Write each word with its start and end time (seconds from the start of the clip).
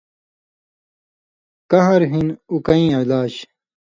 کھاݩر 1.69 2.01
ہِن 2.11 2.27
اوکیں 2.51 2.87
علاج 2.99 3.33